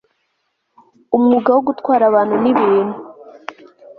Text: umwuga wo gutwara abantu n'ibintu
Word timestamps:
umwuga 1.15 1.49
wo 1.55 1.61
gutwara 1.67 2.03
abantu 2.07 2.35
n'ibintu 2.43 2.97